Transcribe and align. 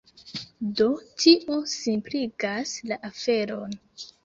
Do 0.79 0.87
tio 1.25 1.59
simpligas 1.75 2.75
la 2.91 3.01
aferon. 3.13 3.81